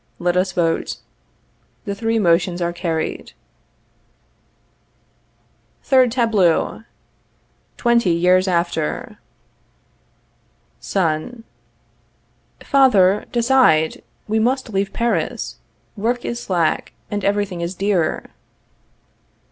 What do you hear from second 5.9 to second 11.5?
TABLEAU. Twenty Years After. Son.